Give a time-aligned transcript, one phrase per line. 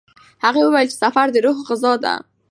[0.45, 2.13] هغه وویل چې سفر د روح غذا ده.